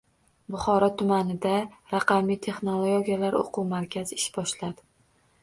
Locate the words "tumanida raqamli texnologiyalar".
1.01-3.39